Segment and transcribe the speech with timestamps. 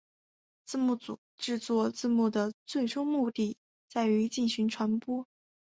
[0.65, 3.55] 字幕组制作字幕的最终目的
[3.87, 5.27] 在于进行传播。